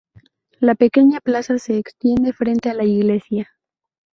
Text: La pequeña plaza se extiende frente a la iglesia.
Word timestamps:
La 0.59 0.73
pequeña 0.73 1.19
plaza 1.19 1.59
se 1.59 1.77
extiende 1.77 2.33
frente 2.33 2.71
a 2.71 2.73
la 2.73 2.85
iglesia. 2.85 3.51